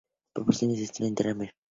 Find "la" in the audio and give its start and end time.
0.81-0.85